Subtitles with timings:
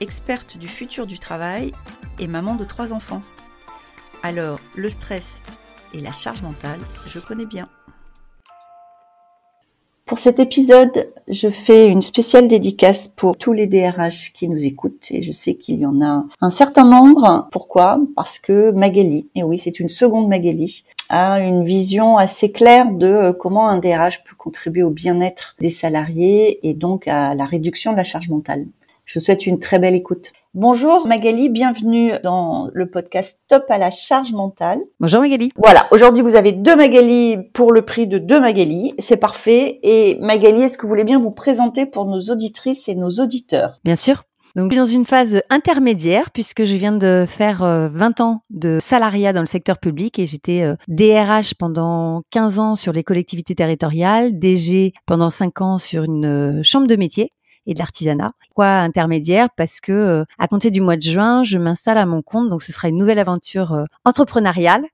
[0.00, 1.72] experte du futur du travail
[2.18, 3.22] et maman de trois enfants.
[4.22, 5.42] Alors, le stress
[5.94, 7.68] et la charge mentale, je connais bien.
[10.08, 15.08] Pour cet épisode, je fais une spéciale dédicace pour tous les DRH qui nous écoutent
[15.10, 17.46] et je sais qu'il y en a un certain nombre.
[17.52, 18.00] Pourquoi?
[18.16, 23.06] Parce que Magali, et oui, c'est une seconde Magali, a une vision assez claire de
[23.06, 27.92] euh, comment un DRH peut contribuer au bien-être des salariés et donc à la réduction
[27.92, 28.66] de la charge mentale.
[29.08, 30.32] Je vous souhaite une très belle écoute.
[30.52, 34.80] Bonjour Magali, bienvenue dans le podcast Top à la charge mentale.
[35.00, 35.50] Bonjour Magali.
[35.56, 39.80] Voilà, aujourd'hui vous avez deux Magali pour le prix de deux Magali, c'est parfait.
[39.82, 43.80] Et Magali, est-ce que vous voulez bien vous présenter pour nos auditrices et nos auditeurs?
[43.82, 44.24] Bien sûr.
[44.56, 48.42] Donc, je suis dans une phase intermédiaire puisque je viens de faire 20 euh, ans
[48.50, 53.04] de salariat dans le secteur public et j'étais DRH euh, pendant 15 ans sur les
[53.04, 57.32] collectivités territoriales, DG pendant 5 ans sur une euh, chambre de métier
[57.68, 58.32] et de l'artisanat.
[58.54, 59.48] Quoi intermédiaire?
[59.56, 62.62] Parce que euh, à compter du mois de juin, je m'installe à mon compte, donc
[62.62, 64.84] ce sera une nouvelle aventure euh, entrepreneuriale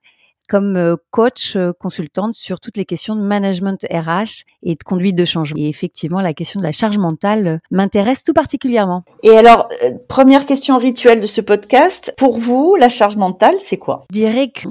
[0.48, 5.24] comme euh, coach consultante sur toutes les questions de management RH et de conduite de
[5.24, 5.60] changement.
[5.60, 9.04] Et effectivement, la question de la charge mentale m'intéresse tout particulièrement.
[9.22, 9.68] Et alors,
[10.08, 14.04] première question rituelle de ce podcast, pour vous, la charge mentale, c'est quoi?
[14.10, 14.68] Je dirais que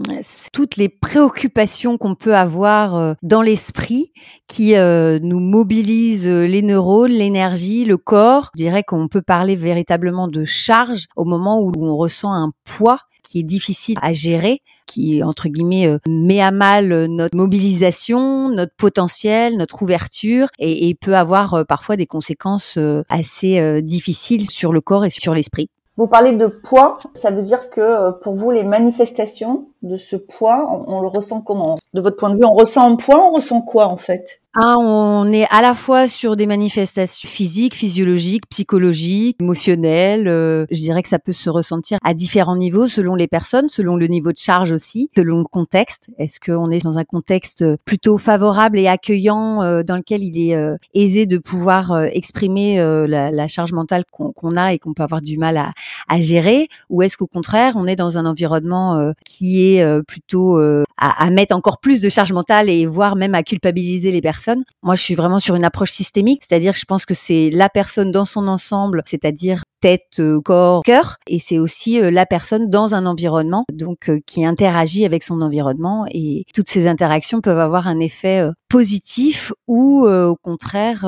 [0.51, 4.11] toutes les préoccupations qu'on peut avoir dans l'esprit
[4.47, 8.51] qui euh, nous mobilise euh, les neurones, l'énergie, le corps.
[8.55, 12.99] Je dirais qu'on peut parler véritablement de charge au moment où on ressent un poids
[13.23, 18.73] qui est difficile à gérer, qui entre guillemets euh, met à mal notre mobilisation, notre
[18.75, 22.77] potentiel, notre ouverture et, peut avoir parfois des conséquences
[23.09, 25.69] assez difficiles sur le corps et sur l'esprit.
[25.97, 30.67] Vous parlez de poids, ça veut dire que pour vous les manifestations de ce poids,
[30.71, 31.77] on, on le ressent comment?
[31.93, 34.42] De votre point de vue, on ressent un poids, on ressent quoi en fait?
[34.55, 40.27] Ah, on est à la fois sur des manifestations physiques, physiologiques, psychologiques, émotionnelles.
[40.27, 43.95] Euh, je dirais que ça peut se ressentir à différents niveaux selon les personnes, selon
[43.95, 46.09] le niveau de charge aussi, selon le contexte.
[46.19, 50.55] Est-ce qu'on est dans un contexte plutôt favorable et accueillant euh, dans lequel il est
[50.55, 55.21] euh, aisé de pouvoir exprimer la, la, charge mentale qu'on a et qu'on peut avoir
[55.21, 55.71] du mal à,
[56.09, 60.85] à gérer, ou est-ce qu'au contraire on est dans un environnement qui est plutôt à,
[60.97, 64.42] à mettre encore plus de charge mentale et voire même à culpabiliser les personnes?
[64.81, 68.11] Moi, je suis vraiment sur une approche systémique, c'est-à-dire je pense que c'est la personne
[68.11, 72.95] dans son ensemble, c'est-à-dire tête, euh, corps, cœur, et c'est aussi euh, la personne dans
[72.95, 77.87] un environnement, donc euh, qui interagit avec son environnement, et toutes ces interactions peuvent avoir
[77.87, 81.05] un effet positif ou au contraire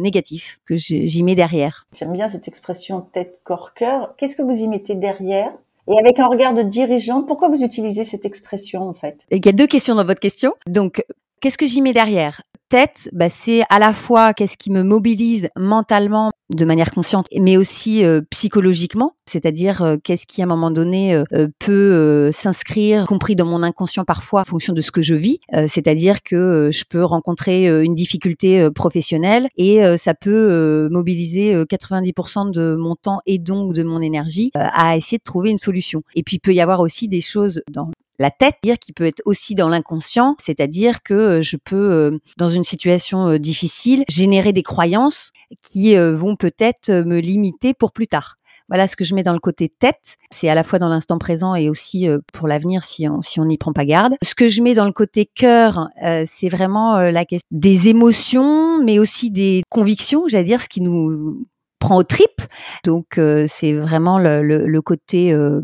[0.00, 1.86] négatif que j'y mets derrière.
[1.96, 4.14] J'aime bien cette expression tête, corps, cœur.
[4.16, 5.52] Qu'est-ce que vous y mettez derrière?
[5.86, 9.20] Et avec un regard de dirigeant, pourquoi vous utilisez cette expression en fait?
[9.30, 10.54] Il y a deux questions dans votre question.
[10.66, 11.04] Donc,
[11.40, 12.40] qu'est-ce que j'y mets derrière?
[12.74, 17.56] Tête, bah, c'est à la fois qu'est-ce qui me mobilise mentalement de manière consciente, mais
[17.56, 23.36] aussi euh, psychologiquement, c'est-à-dire euh, qu'est-ce qui à un moment donné euh, peut s'inscrire, compris
[23.36, 27.04] dans mon inconscient parfois, en fonction de ce que je vis, c'est-à-dire que je peux
[27.04, 33.84] rencontrer une difficulté professionnelle et ça peut mobiliser 90% de mon temps et donc de
[33.84, 36.02] mon énergie à essayer de trouver une solution.
[36.14, 39.04] Et puis il peut y avoir aussi des choses dans la tête, dire qui peut
[39.04, 45.32] être aussi dans l'inconscient, c'est-à-dire que je peux, dans une situation difficile, générer des croyances
[45.62, 48.36] qui vont peut-être me limiter pour plus tard.
[48.68, 50.16] Voilà ce que je mets dans le côté tête.
[50.30, 53.44] C'est à la fois dans l'instant présent et aussi pour l'avenir si on si on
[53.44, 54.14] n'y prend pas garde.
[54.22, 55.88] Ce que je mets dans le côté cœur,
[56.26, 60.28] c'est vraiment la question des émotions, mais aussi des convictions.
[60.28, 61.46] J'allais dire ce qui nous
[61.84, 62.40] prend aux tripes.
[62.82, 65.60] Donc euh, c'est vraiment le, côté euh,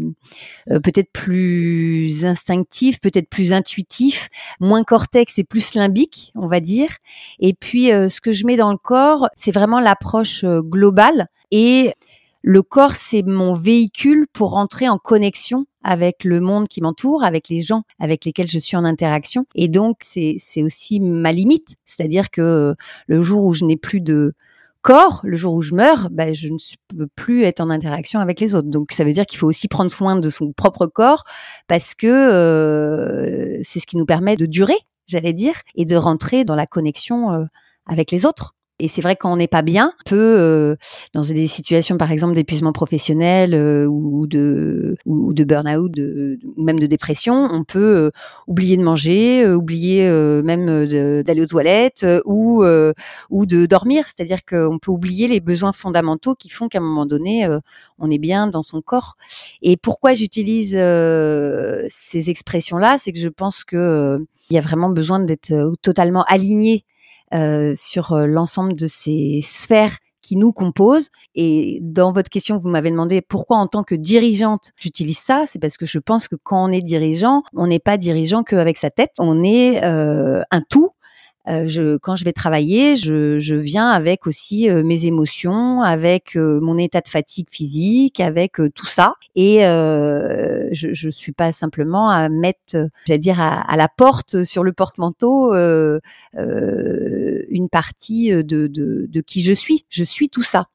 [0.70, 4.28] euh, peut-être plus instinctif, peut-être plus intuitif,
[4.60, 6.90] moins cortex et plus limbique, on va dire.
[7.38, 11.94] Et puis ce que je mets dans le corps, c'est vraiment l'approche globale et
[12.42, 17.48] le corps, c'est mon véhicule pour rentrer en connexion avec le monde qui m'entoure, avec
[17.50, 19.44] les gens avec lesquels je suis en interaction.
[19.54, 21.76] Et donc, c'est aussi ma limite.
[21.84, 22.74] C'est-à-dire que
[23.08, 24.32] le jour où je n'ai plus de,
[24.82, 26.56] corps, le jour où je meurs, ben, je ne
[26.96, 28.68] peux plus être en interaction avec les autres.
[28.68, 31.24] Donc ça veut dire qu'il faut aussi prendre soin de son propre corps
[31.68, 36.44] parce que euh, c'est ce qui nous permet de durer, j'allais dire, et de rentrer
[36.44, 37.44] dans la connexion euh,
[37.86, 38.54] avec les autres.
[38.80, 40.76] Et c'est vrai quand on n'est pas bien, on peut euh,
[41.12, 46.78] dans des situations par exemple d'épuisement professionnel euh, ou de ou de burn-out, ou même
[46.78, 48.10] de dépression, on peut euh,
[48.46, 50.10] oublier de manger, oublier
[50.42, 50.86] même
[51.22, 52.64] d'aller aux toilettes ou
[53.30, 54.04] ou de dormir.
[54.06, 57.46] C'est-à-dire qu'on peut oublier les besoins fondamentaux qui font qu'à un moment donné,
[57.98, 59.16] on est bien dans son corps.
[59.62, 65.20] Et pourquoi j'utilise ces expressions-là, c'est que je pense que il y a vraiment besoin
[65.20, 66.99] d'être totalement aligné euh,
[67.74, 71.08] sur euh, l'ensemble de ces sphères qui nous composent.
[71.34, 75.44] Et dans votre question, vous m'avez demandé pourquoi en tant que dirigeante j'utilise ça.
[75.46, 78.76] C'est parce que je pense que quand on est dirigeant, on n'est pas dirigeant qu'avec
[78.76, 79.12] sa tête.
[79.18, 80.90] On est euh, un tout
[81.50, 86.36] euh, je, quand je vais travailler, je, je viens avec aussi euh, mes émotions, avec
[86.36, 89.14] euh, mon état de fatigue physique, avec tout ça.
[89.34, 94.62] Et je ne suis pas simplement à mettre, j'allais dire, à, à, la porte, sur
[94.62, 96.00] le porte-manteau, une
[97.70, 99.84] partie de, de, de qui je suis.
[99.88, 100.66] Je suis tout ça.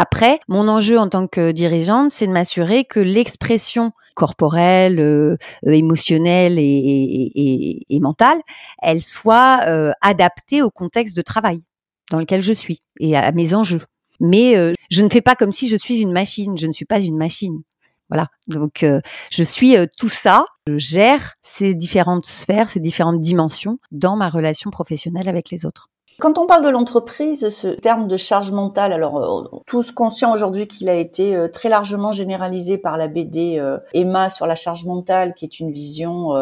[0.00, 5.36] Après, mon enjeu en tant que dirigeante, c'est de m'assurer que l'expression corporelle, euh,
[5.66, 8.38] euh, émotionnelle et, mentale,
[8.80, 11.64] elle soit euh, adaptée au contexte de travail
[12.12, 13.82] dans lequel je suis et à mes enjeux.
[14.20, 14.54] Mais
[14.88, 16.56] je ne fais pas comme si je suis une machine.
[16.56, 17.62] Je ne suis pas une machine.
[18.08, 18.28] Voilà.
[18.46, 18.84] Donc,
[19.30, 20.44] je suis tout ça.
[20.68, 25.88] Je gère ces différentes sphères, ces différentes dimensions dans ma relation professionnelle avec les autres.
[26.20, 30.66] Quand on parle de l'entreprise, ce terme de charge mentale, alors euh, tous conscients aujourd'hui
[30.66, 34.84] qu'il a été euh, très largement généralisé par la BD euh, Emma sur la charge
[34.84, 36.32] mentale, qui est une vision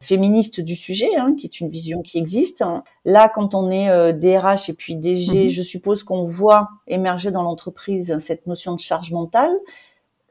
[0.00, 2.64] féministe du sujet, hein, qui est une vision qui existe.
[3.04, 5.48] Là, quand on est DRH et puis DG, mhm.
[5.48, 9.52] je suppose qu'on voit émerger dans l'entreprise cette notion de charge mentale.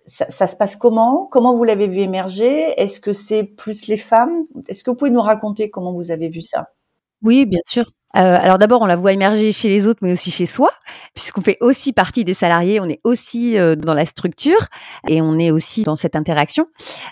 [0.06, 1.26] Ça, ça, se passe comment?
[1.32, 2.74] Comment vous l'avez vu émerger?
[2.82, 4.42] Est-ce que c'est plus les femmes?
[4.68, 6.72] Est-ce que vous pouvez nous raconter comment vous avez vu ça?
[7.22, 7.86] Oui, bien sûr.
[8.16, 10.72] Euh, alors d'abord, on la voit émerger chez les autres, mais aussi chez soi,
[11.14, 14.68] puisqu'on fait aussi partie des salariés, on est aussi euh, dans la structure
[15.08, 16.66] et on est aussi dans cette interaction.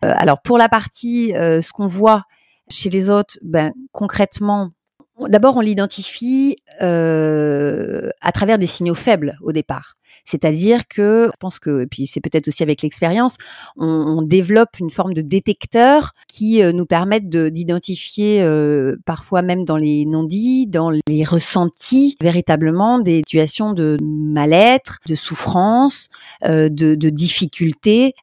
[0.04, 2.24] Euh, alors pour la partie, ce qu'on voit
[2.70, 4.72] chez les autres, ben, concrètement,
[5.20, 9.96] d'abord on l'identifie à travers des signaux faibles au départ.
[10.28, 13.38] C'est-à-dire que, je pense que, et puis c'est peut-être aussi avec l'expérience,
[13.78, 19.78] on, développe une forme de détecteur qui euh, nous permettent d'identifier euh, parfois même dans
[19.78, 26.10] les non-dits, dans les ressentis, véritablement des situations de mal-être, de souffrance,
[26.44, 28.14] euh, de, de difficulté,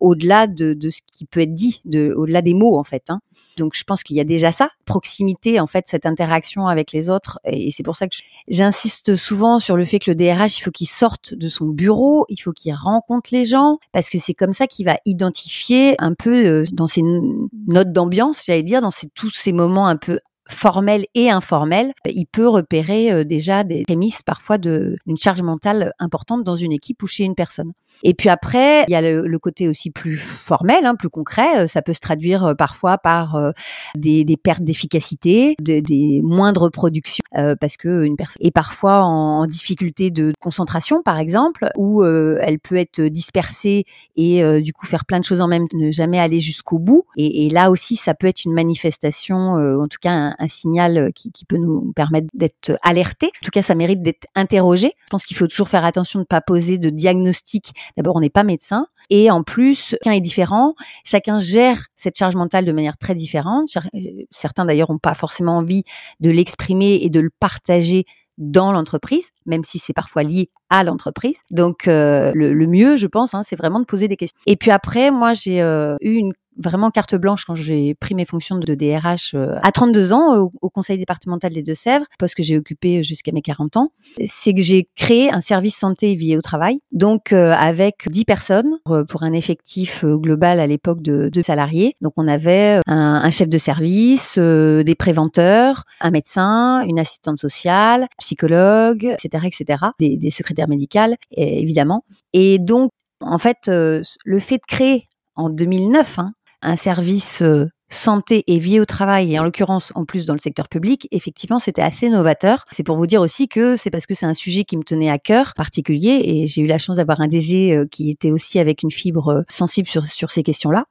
[0.00, 3.04] au-delà de, de, ce qui peut être dit, de, au-delà des mots en fait.
[3.08, 3.20] Hein.
[3.56, 7.10] Donc je pense qu'il y a déjà ça, proximité en fait, cette interaction avec les
[7.10, 7.38] autres.
[7.44, 8.16] Et c'est pour ça que
[8.48, 12.24] j'insiste souvent sur le fait que le DRH, il faut qu'il sorte de son bureau,
[12.28, 16.14] il faut qu'il rencontre les gens, parce que c'est comme ça qu'il va identifier un
[16.14, 20.18] peu euh, dans ses notes d'ambiance, j'allais dire, dans tous ces moments un peu
[20.48, 26.44] formel et informel, il peut repérer euh, déjà des prémices parfois d'une charge mentale importante
[26.44, 27.72] dans une équipe ou chez une personne.
[28.02, 31.62] Et puis après, il y a le, côté aussi plus formel, hein, plus concret.
[31.62, 33.52] Euh, ça peut se traduire euh, parfois par
[33.96, 37.24] des, pertes d'efficacité, des moindres productions,
[37.60, 42.76] parce que une personne est parfois en, difficulté de concentration, par exemple, ou elle peut
[42.76, 43.84] être dispersée
[44.16, 47.04] et du coup faire plein de choses en même temps, ne jamais aller jusqu'au bout.
[47.16, 50.98] Et, et, là aussi, ça peut être une manifestation, en tout cas un, un signal
[50.98, 53.26] euh, qui, qui, peut nous permettre d'être alerté.
[53.26, 54.92] En tout cas, ça mérite d'être interrogé.
[55.04, 57.72] Je pense qu'il faut toujours faire attention de ne pas poser de diagnostic.
[57.96, 58.86] D'abord, on n'est pas médecin.
[59.10, 60.74] Et en plus, chacun est différent.
[61.04, 63.68] Chacun gère cette charge mentale de manière très différente.
[63.94, 63.98] Euh,
[64.30, 65.84] certains, d'ailleurs, n'ont pas forcément envie
[66.20, 68.04] de l'exprimer et de le partager
[68.38, 71.36] dans l'entreprise, même si c'est parfois lié à l'entreprise.
[71.50, 74.38] Donc euh, le, mieux, je pense, hein, c'est vraiment de poser des questions.
[74.46, 78.24] Et puis après, moi, j'ai euh, eu une vraiment carte blanche quand j'ai pris mes
[78.24, 82.42] fonctions de DRH euh, à 32 ans au, au, conseil départemental des Deux-Sèvres, poste que
[82.42, 83.92] j'ai occupé jusqu'à mes 40 ans,
[84.26, 88.24] c'est que j'ai créé un service santé et vie au travail, donc euh, avec 10
[88.24, 91.96] personnes euh, pour un effectif global à l'époque de, salariés.
[92.00, 99.16] Donc on avait un, chef de service, des préventeurs, un médecin, une assistante sociale, psychologue,
[99.18, 102.04] etc., etc., des, secrétaires médicales, évidemment.
[102.32, 102.90] Et donc
[103.20, 106.32] en fait, le fait de créer en 2009 hein,
[106.62, 110.38] un service euh, santé et vie au travail, et en l'occurrence en plus dans le
[110.38, 112.64] secteur public, effectivement c'était assez novateur.
[112.70, 115.10] C'est pour vous dire aussi que c'est parce que c'est un sujet qui me tenait
[115.10, 118.58] à cœur particulier, et j'ai eu la chance d'avoir un DG euh, qui était aussi
[118.58, 120.86] avec une fibre euh, sensible sur, sur ces questions-là.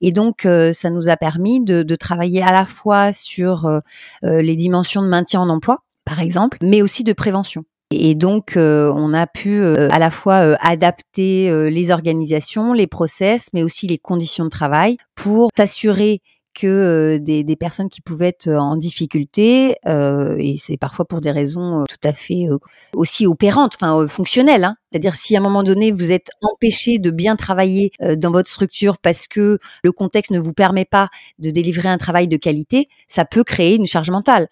[0.00, 3.80] Et donc ça nous a permis de, de, travailler à la fois sur
[4.22, 7.64] les dimensions de maintien en emploi, par exemple, mais aussi de prévention.
[7.92, 12.86] Et donc, euh, on a pu euh, à la fois euh, adapter les organisations, les
[12.86, 16.20] process, mais aussi les conditions de travail pour s'assurer
[16.54, 21.84] que des, des, personnes qui pouvaient être en difficulté, et c'est parfois pour des raisons
[21.88, 22.46] tout à fait
[22.94, 24.64] aussi opérantes, enfin fonctionnelles.
[24.64, 24.76] Hein.
[24.90, 28.98] C'est-à-dire si à un moment donné vous êtes empêché de bien travailler dans votre structure
[28.98, 33.24] parce que le contexte ne vous permet pas de délivrer un travail de qualité, ça
[33.24, 34.48] peut créer une charge mentale.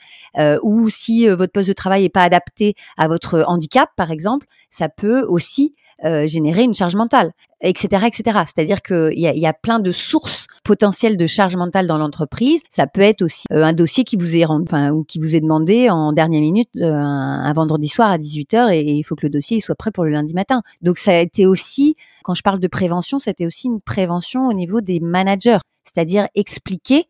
[0.63, 4.89] ou si votre poste de travail n'est pas adapté à votre handicap, par exemple, ça
[4.89, 5.75] peut aussi
[6.05, 8.41] euh, générer une charge mentale, etc., etc.
[8.47, 12.61] C'est-à-dire qu'il y a, y a plein de sources potentielles de charge mentale dans l'entreprise.
[12.71, 15.41] Ça peut être aussi euh, un dossier qui vous est enfin, ou qui vous est
[15.41, 19.31] demandé en dernière minute euh, un, vendredi soir à 18h et, il faut que le
[19.31, 20.63] dossier soit prêt pour le lundi matin.
[20.83, 24.53] Donc ça a été aussi, quand je parle de prévention, c'était aussi une prévention au
[24.53, 27.07] niveau des managers, c'est-à-dire expliquer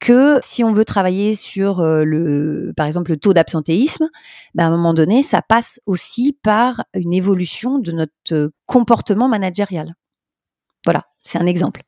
[0.00, 4.08] que si on veut travailler sur euh, le, par exemple, le taux d'absentéisme,
[4.54, 9.28] ben à un moment donné, ça passe aussi par une évolution de notre euh, comportement
[9.28, 9.94] managérial.
[10.84, 11.82] Voilà, c'est un exemple.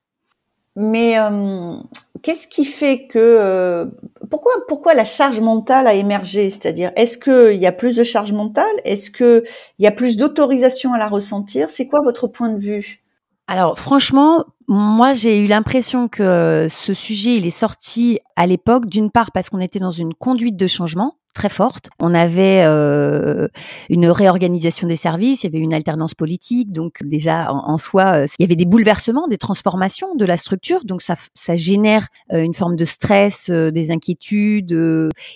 [0.77, 1.77] Mais euh,
[2.23, 3.91] qu'est-ce qui fait que
[4.31, 6.49] pourquoi pourquoi la charge mentale a émergé?
[6.49, 8.65] C'est-à-dire, est-ce qu'il y a plus de charge mentale?
[8.85, 9.43] Est-ce qu'il
[9.79, 11.69] y a plus d'autorisation à la ressentir?
[11.69, 13.03] C'est quoi votre point de vue?
[13.49, 19.11] Alors franchement, moi j'ai eu l'impression que ce sujet il est sorti à l'époque d'une
[19.11, 21.91] part parce qu'on était dans une conduite de changement très forte.
[21.99, 23.49] On avait euh,
[23.89, 28.27] une réorganisation des services, il y avait une alternance politique, donc déjà en, soi, euh,
[28.39, 32.43] il y avait des bouleversements, des transformations de la structure, donc ça, ça génère euh,
[32.43, 34.73] une forme de stress, des inquiétudes,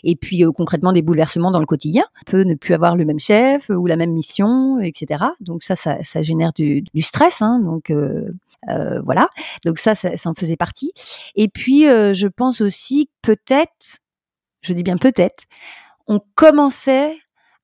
[0.05, 2.05] et puis concrètement des bouleversements dans le quotidien.
[2.27, 5.25] On peut ne plus avoir le même chef ou la même mission, etc.
[5.41, 7.91] Donc ça, ça, génère du, stress, hein, donc.
[8.69, 9.01] Euh,
[9.65, 10.93] donc ça, ça, ça, en faisait partie.
[11.35, 13.99] Et puis, je pense aussi peut-être,
[14.63, 15.45] je dis bien peut-être,
[16.07, 17.17] on commençait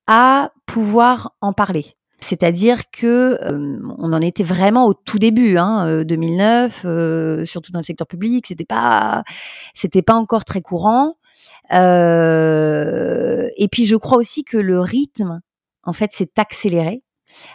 [0.07, 1.95] à pouvoir en parler.
[2.19, 6.89] C'est-à-dire que euh, on en était vraiment au tout début, hein, 2009, euh,
[7.41, 9.23] euh, surtout dans le secteur public, c'était pas,
[9.73, 11.17] c'était pas encore très courant.
[11.71, 15.41] et puis je crois aussi que le rythme,
[15.83, 17.03] en fait, s'est accéléré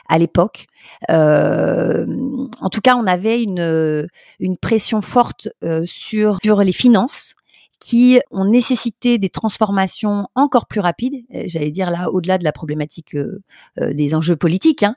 [0.09, 0.67] à l'époque.
[1.09, 4.09] en tout cas, on avait une,
[4.41, 5.49] une pression forte
[5.87, 7.35] sur, sur les finances
[7.81, 11.25] qui ont nécessité des transformations encore plus rapides.
[11.35, 13.41] Euh, j'allais dire là, au-delà de la problématique euh,
[13.81, 14.95] euh, des enjeux politiques, hein,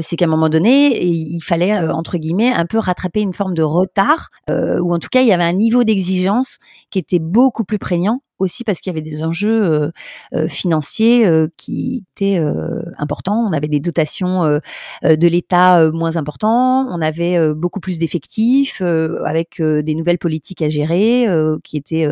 [0.00, 3.62] c'est qu'à un moment donné, il fallait entre guillemets un peu rattraper une forme de
[3.62, 6.58] retard, ou en tout cas, il y avait un niveau d'exigence
[6.90, 9.90] qui était beaucoup plus prégnant aussi parce qu'il y avait des enjeux euh,
[10.34, 12.40] euh, financiers euh, qui étaient
[12.98, 13.44] importants.
[13.48, 14.60] On avait des dotations
[15.02, 18.80] de l'État moins importants, on avait beaucoup plus d'effectifs
[19.24, 21.26] avec des nouvelles politiques à gérer
[21.62, 22.08] qui étaient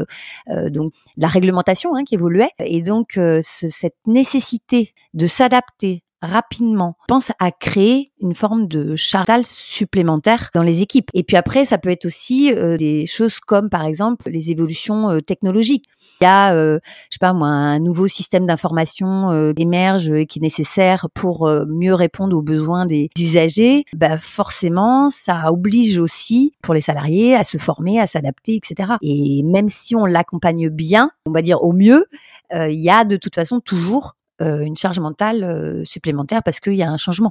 [0.71, 7.51] donc la réglementation hein, qui évoluait et donc cette nécessité de s'adapter rapidement pense à
[7.51, 11.11] créer une forme de chartal supplémentaire dans les équipes.
[11.15, 15.87] Et puis après, ça peut être aussi des choses comme par exemple les évolutions technologiques.
[16.21, 16.79] Il y a, euh,
[17.11, 21.51] je sais pas moi, un nouveau système d'information euh, émerge et qui est nécessaire pour
[21.67, 23.85] mieux répondre aux besoins des usagers.
[23.95, 28.93] Bah forcément, ça oblige aussi pour les salariés à se former, à s'adapter, etc.
[29.03, 32.07] Et même si on l'accompagne bien, on va dire au mieux,
[32.55, 36.75] il y a de toute façon toujours euh, une charge mentale euh, supplémentaire parce qu'il
[36.75, 37.31] y a un changement.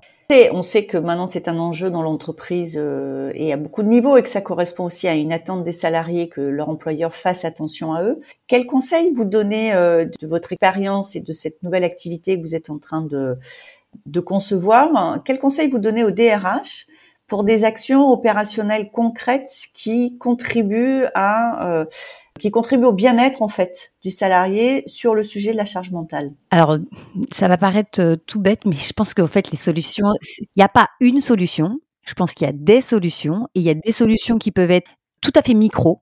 [0.53, 4.15] On sait que maintenant c'est un enjeu dans l'entreprise euh, et à beaucoup de niveaux
[4.15, 7.93] et que ça correspond aussi à une attente des salariés que leur employeur fasse attention
[7.93, 8.22] à eux.
[8.48, 12.70] Quel conseil vous donnez de votre expérience et de cette nouvelle activité que vous êtes
[12.70, 13.38] en train de,
[14.05, 16.86] de concevoir Quel conseil vous donnez au DRH
[17.27, 21.86] pour des actions opérationnelles concrètes qui contribuent à
[22.41, 26.33] qui contribue au bien-être en fait du salarié sur le sujet de la charge mentale.
[26.50, 26.77] Alors,
[27.31, 30.07] ça va paraître euh, tout bête, mais je pense qu'en fait les solutions,
[30.39, 31.77] il n'y a pas une solution.
[32.03, 34.71] Je pense qu'il y a des solutions et il y a des solutions qui peuvent
[34.71, 34.89] être
[35.21, 36.01] tout à fait micro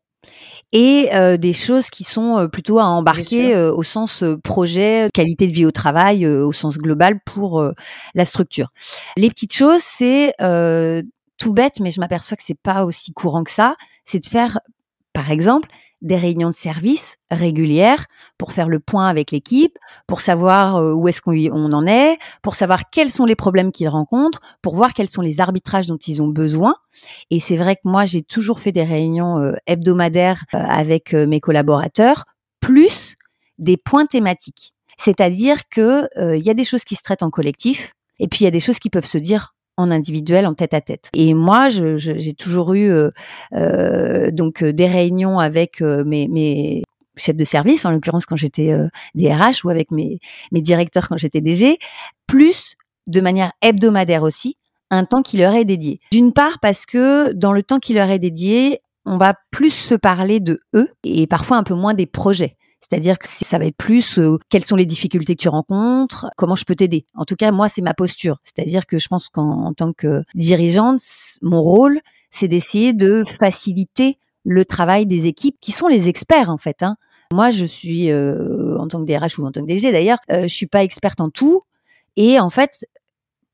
[0.72, 5.52] et euh, des choses qui sont euh, plutôt à embarquer au sens projet, qualité de
[5.52, 7.62] vie au travail, au sens global pour
[8.16, 8.70] la structure.
[9.18, 10.34] Les petites choses, c'est
[11.38, 13.76] tout bête, mais je m'aperçois que c'est pas aussi courant que ça.
[14.06, 14.60] C'est de faire,
[15.12, 15.68] par exemple,
[16.02, 18.06] des réunions de service régulières
[18.38, 19.78] pour faire le point avec l'équipe,
[20.08, 23.90] pour savoir euh, où est-ce qu'on en est, pour savoir quels sont les problèmes qu'ils
[23.90, 26.76] rencontrent, pour voir quels sont les arbitrages dont ils ont besoin.
[27.30, 31.40] Et c'est vrai que moi, j'ai toujours fait des réunions euh, hebdomadaires euh, avec mes
[31.40, 32.26] collaborateurs,
[32.60, 33.16] plus
[33.58, 34.74] des points thématiques.
[34.98, 38.44] C'est-à-dire que il y a des choses qui se traitent en collectif, et puis il
[38.44, 41.10] y a des choses qui peuvent se dire en individuel, en tête à tête.
[41.14, 43.12] Et moi, j'ai toujours eu euh,
[43.56, 46.84] euh, donc euh, des réunions avec mes,
[47.16, 48.74] chefs de service, en l'occurrence quand j'étais
[49.14, 50.20] DRH ou avec mes,
[50.54, 51.78] mes directeurs quand j'étais DG,
[52.28, 52.76] plus
[53.08, 54.58] de manière hebdomadaire aussi,
[54.90, 56.00] un temps qui leur est dédié.
[56.12, 59.96] D'une part parce que dans le temps qui leur est dédié, on va plus se
[59.96, 62.56] parler de eux et parfois un peu moins des projets.
[62.90, 66.56] C'est-à-dire que ça va être plus euh, quelles sont les difficultés que tu rencontres, comment
[66.56, 67.06] je peux t'aider.
[67.14, 68.40] En tout cas, moi, c'est ma posture.
[68.44, 71.00] C'est-à-dire que je pense qu'en tant que dirigeante,
[71.42, 72.00] mon rôle,
[72.32, 76.82] c'est d'essayer de faciliter le travail des équipes qui sont les experts en fait.
[76.82, 76.96] Hein.
[77.32, 80.44] Moi, je suis euh, en tant que DRH ou en tant que DG d'ailleurs, euh,
[80.44, 81.62] je suis pas experte en tout.
[82.16, 82.86] Et en fait,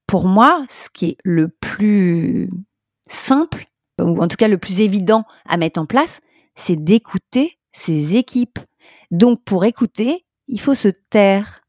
[0.07, 2.49] pour moi, ce qui est le plus
[3.09, 3.65] simple,
[4.01, 6.21] ou en tout cas le plus évident à mettre en place,
[6.55, 8.59] c'est d'écouter ces équipes.
[9.15, 11.61] Donc pour écouter, il faut se taire.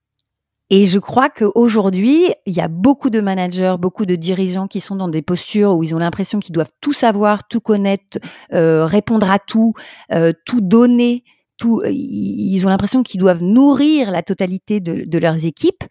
[0.69, 4.97] Et je crois qu'aujourd'hui, il y a beaucoup de managers, beaucoup de dirigeants qui sont
[4.97, 8.19] dans des postures où ils ont l'impression qu'ils doivent tout savoir, tout connaître,
[8.53, 9.75] euh, répondre à tout,
[10.13, 11.23] euh, tout donner,
[11.57, 11.83] tout.
[11.87, 15.85] Ils ont l'impression qu'ils doivent nourrir la totalité de, leurs équipes.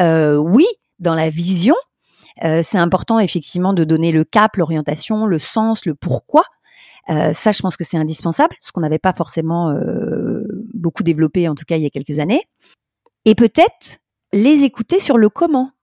[0.00, 0.66] Euh, oui,
[1.00, 1.76] dans la vision,
[2.44, 6.44] euh, c'est important effectivement de donner le cap, l'orientation, le sens, le pourquoi.
[7.10, 10.33] Euh, ça, je pense que c'est indispensable, ce qu'on n'avait pas forcément euh,
[10.84, 12.42] beaucoup développé, en tout cas il y a quelques années.
[13.24, 13.98] Et peut-être
[14.32, 15.73] les écouter sur le comment.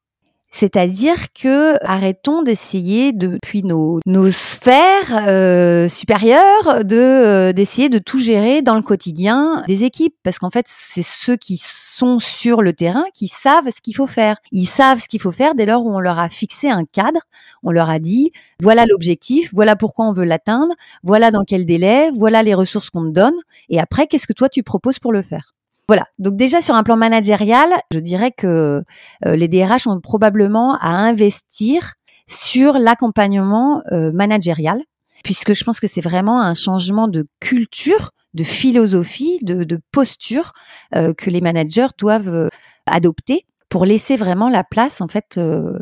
[0.53, 8.20] C'est-à-dire que arrêtons d'essayer depuis nos, nos sphères euh, supérieures de euh, d'essayer de tout
[8.20, 12.74] gérer dans le quotidien des équipes parce qu'en fait c'est ceux qui sont sur le
[12.74, 14.38] terrain qui savent ce qu'il faut faire.
[14.51, 17.22] Ils savent ce qu'il faut faire dès lors où on leur a fixé un cadre,
[17.63, 18.31] on leur a dit
[18.62, 23.05] voilà l'objectif, voilà pourquoi on veut l'atteindre, voilà dans quel délai, voilà les ressources qu'on
[23.05, 23.36] te donne
[23.70, 25.53] et après qu'est-ce que toi tu proposes pour le faire?
[25.91, 26.05] Voilà.
[26.19, 28.81] Donc déjà sur un plan managérial, je dirais que
[29.25, 31.95] euh, les DRH ont probablement à investir
[32.29, 34.81] sur l'accompagnement euh, managérial,
[35.25, 40.53] puisque je pense que c'est vraiment un changement de culture, de philosophie, de, posture
[40.95, 42.50] euh, que les managers doivent
[42.86, 45.41] adopter pour laisser vraiment la place en fait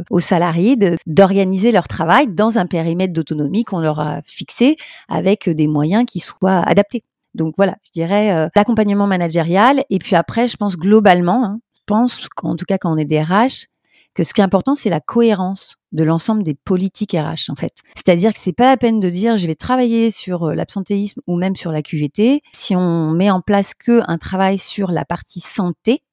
[0.09, 0.75] aux salariés
[1.05, 4.75] d'organiser leur travail dans un périmètre d'autonomie qu'on leur a fixé
[5.07, 7.03] avec des moyens qui soient adaptés.
[7.35, 9.83] Donc voilà, je dirais euh, l'accompagnement managérial.
[9.89, 13.05] Et puis après, je pense globalement, hein, je pense qu'en tout cas quand on est
[13.05, 13.67] DRH,
[14.15, 17.73] que ce qui est important, c'est la cohérence de l'ensemble des politiques RH en fait.
[17.95, 21.37] C'est-à-dire que c'est pas la peine de dire je vais travailler sur euh, l'absentéisme ou
[21.37, 25.39] même sur la QVT si on met en place que un travail sur la partie
[25.39, 26.03] santé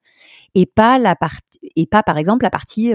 [0.55, 1.46] et pas la partie
[1.77, 2.93] et pas par exemple la partie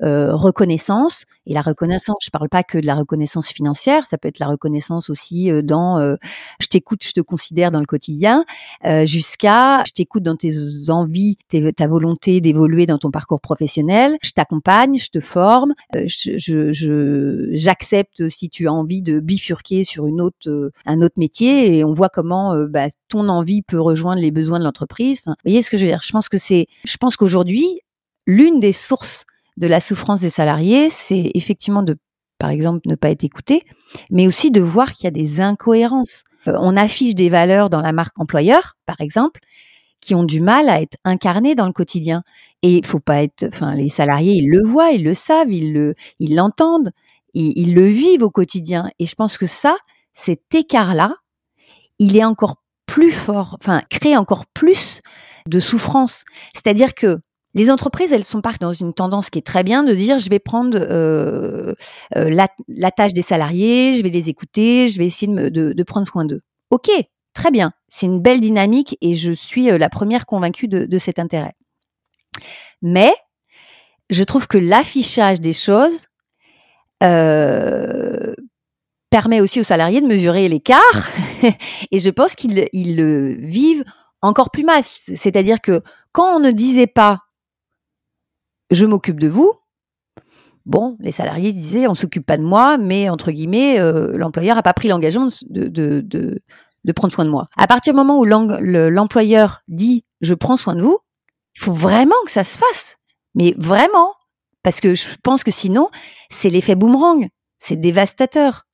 [0.00, 1.24] reconnaissance.
[1.44, 4.46] Et la reconnaissance, je parle pas que de la reconnaissance financière, ça peut être la
[4.46, 6.16] reconnaissance aussi dans
[6.60, 8.44] je t'écoute, je te considère dans le quotidien,
[9.04, 10.52] jusqu'à je t'écoute dans tes
[10.88, 11.36] envies,
[11.76, 18.48] ta volonté d'évoluer dans ton parcours professionnel, je t'accompagne, je te forme, je j'accepte si
[18.48, 22.56] tu as envie de bifurquer sur une autre un autre métier et on voit comment
[22.68, 25.22] bah, ton envie peut rejoindre les besoins de l'entreprise.
[25.26, 26.00] vous voyez ce que je veux dire?
[26.02, 27.80] Je pense que c'est, je pense qu'aujourd'hui
[28.26, 29.24] l'une des sources
[29.56, 31.96] de la souffrance des salariés, c'est effectivement de,
[32.38, 33.62] par exemple, ne pas être écouté,
[34.10, 36.24] mais aussi de voir qu'il y a des incohérences.
[36.48, 39.40] Euh, on affiche des valeurs dans la marque employeur, par exemple,
[40.00, 42.22] qui ont du mal à être incarnées dans le quotidien.
[42.62, 45.72] Et il faut pas être, enfin, les salariés, ils le voient, ils le savent, ils
[45.72, 46.90] le, ils l'entendent,
[47.34, 48.90] ils, ils le vivent au quotidien.
[48.98, 49.76] Et je pense que ça,
[50.14, 51.14] cet écart-là,
[51.98, 52.56] il est encore
[52.86, 55.00] plus fort, enfin, crée encore plus
[55.46, 56.24] de souffrance.
[56.54, 57.18] C'est-à-dire que
[57.54, 60.30] les entreprises, elles sont pas dans une tendance qui est très bien de dire je
[60.30, 61.74] vais prendre euh,
[62.16, 62.30] euh,
[62.68, 66.40] la, tâche des salariés, je vais les écouter, je vais essayer de, prendre soin d'eux.
[66.70, 66.90] Ok,
[67.34, 71.18] très bien, c'est une belle dynamique et je suis euh, la première convaincue de, cet
[71.18, 71.54] intérêt.
[72.80, 73.12] Mais
[74.08, 76.06] je trouve que l'affichage des choses
[79.10, 81.10] permet aussi aux salariés de mesurer l'écart
[81.90, 83.84] et je pense qu'ils ils le vivent
[84.22, 84.82] encore plus mal.
[84.84, 87.18] C'est-à-dire que quand on ne disait pas
[88.74, 89.54] je m'occupe de vous.
[90.64, 94.62] Bon, les salariés disaient on s'occupe pas de moi, mais entre guillemets, euh, l'employeur n'a
[94.62, 97.48] pas pris l'engagement de, de, prendre soin de moi.
[97.56, 100.98] À partir du moment où l'employeur dit je prends soin de vous,
[101.56, 102.96] il faut vraiment que ça se fasse.
[103.34, 104.14] Mais vraiment.
[104.62, 105.90] Parce que je pense que sinon,
[106.30, 107.28] c'est l'effet boomerang.
[107.58, 108.66] C'est dévastateur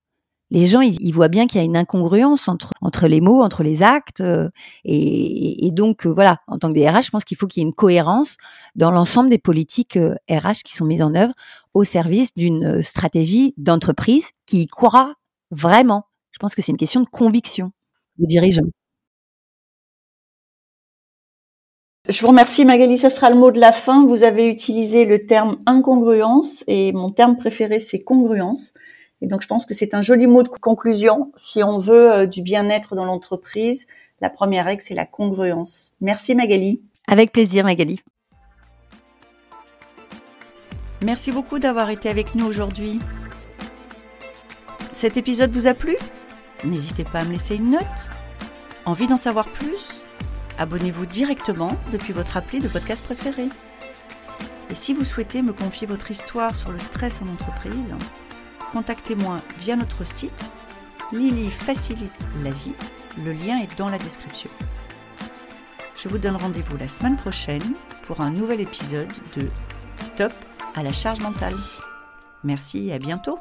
[0.50, 3.62] les gens, ils, voient bien qu'il y a une incongruence entre, entre les mots, entre
[3.62, 4.22] les actes.
[4.22, 4.48] Euh,
[4.84, 7.68] et, donc, euh, voilà, en tant que DRH, je pense qu'il faut qu'il y ait
[7.68, 8.36] une cohérence
[8.74, 11.34] dans l'ensemble des politiques RH euh, qui sont mises en œuvre
[11.74, 15.14] au service d'une stratégie d'entreprise qui y croira
[15.50, 16.04] vraiment.
[16.30, 17.72] Je pense que c'est une question de conviction
[18.16, 18.64] des dirigeants.
[22.08, 24.06] Je vous remercie Magali, ça sera le mot de la fin.
[24.06, 28.72] Vous avez utilisé le terme incongruence et mon terme préféré c'est congruence.
[29.20, 31.32] Et donc, je pense que c'est un joli mot de conclusion.
[31.34, 33.86] Si on veut euh, du bien-être dans l'entreprise,
[34.20, 35.94] la première règle, c'est la congruence.
[36.00, 36.82] Merci Magali.
[37.06, 38.00] Avec plaisir Magali.
[41.02, 42.98] Merci beaucoup d'avoir été avec nous aujourd'hui.
[44.92, 45.96] Cet épisode vous a plu?
[46.64, 48.10] N'hésitez pas à me laisser une note.
[48.84, 50.02] Envie d'en savoir plus?
[50.58, 53.44] Abonnez-vous directement depuis votre appli de podcast préféré.
[54.70, 57.94] Et si vous souhaitez me confier votre histoire sur le stress en entreprise,
[58.72, 60.52] contactez-moi via notre site
[61.12, 62.74] Lily facilite la vie.
[63.24, 64.50] Le lien est dans la description.
[66.00, 69.48] Je vous donne rendez-vous la semaine prochaine pour un nouvel épisode de
[70.00, 70.32] Stop
[70.74, 71.56] à la charge mentale.
[72.44, 73.38] Merci et à bientôt